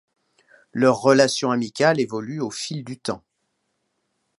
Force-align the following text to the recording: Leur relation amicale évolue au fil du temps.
Leur 0.73 0.99
relation 0.99 1.51
amicale 1.51 1.99
évolue 1.99 2.39
au 2.41 2.49
fil 2.49 2.83
du 2.83 2.97
temps. 2.97 3.23